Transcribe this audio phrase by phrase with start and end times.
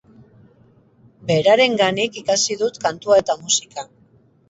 [1.27, 3.91] Beraren ganik ikasi dut kantua eta musika.